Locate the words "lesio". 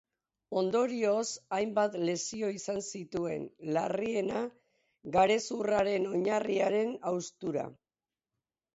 2.07-2.49